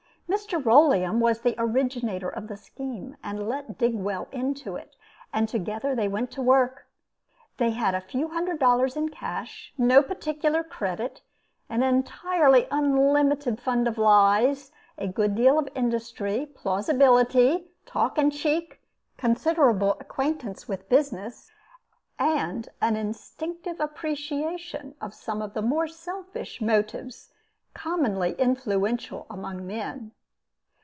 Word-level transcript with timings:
Mr. 0.33 0.63
Rolleum 0.63 1.19
was 1.19 1.41
the 1.41 1.55
originator 1.57 2.29
of 2.29 2.47
the 2.47 2.55
scheme, 2.55 3.17
and 3.21 3.49
let 3.49 3.77
Digwell 3.77 4.29
into 4.31 4.77
it; 4.77 4.95
and 5.33 5.49
together 5.49 5.93
they 5.93 6.07
went 6.07 6.31
to 6.31 6.41
work. 6.41 6.87
They 7.57 7.71
had 7.71 7.93
a 7.93 7.99
few 7.99 8.29
hundred 8.29 8.57
dollars 8.57 8.95
in 8.95 9.09
cash, 9.09 9.73
no 9.77 10.01
particular 10.01 10.63
credit, 10.63 11.21
an 11.67 11.83
entirely 11.83 12.65
unlimited 12.71 13.59
fund 13.59 13.89
of 13.89 13.97
lies, 13.97 14.71
a 14.97 15.05
good 15.05 15.35
deal 15.35 15.59
of 15.59 15.67
industry, 15.75 16.45
plausibility, 16.55 17.69
talk, 17.85 18.17
and 18.17 18.31
cheek, 18.31 18.79
considerable 19.17 19.97
acquaintance 19.99 20.65
with 20.65 20.87
business, 20.87 21.51
and 22.17 22.69
an 22.79 22.95
instinctive 22.95 23.81
appreciation 23.81 24.95
of 25.01 25.13
some 25.13 25.41
of 25.41 25.53
the 25.53 25.61
more 25.61 25.89
selfish 25.89 26.61
motives 26.61 27.33
commonly 27.73 28.31
influential 28.39 29.27
among 29.29 29.67
men. 29.67 30.09